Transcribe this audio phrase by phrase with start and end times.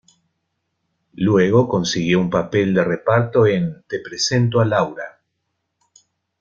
[1.13, 5.21] Luego consiguió un papel de reparto en "Te presento a Laura".